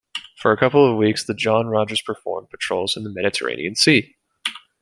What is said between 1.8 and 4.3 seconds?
performed patrols in the Mediterranean Sea.